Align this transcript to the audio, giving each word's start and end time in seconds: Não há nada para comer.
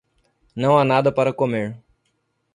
Não 0.55 0.75
há 0.79 0.83
nada 0.83 1.11
para 1.11 1.31
comer. 1.31 1.77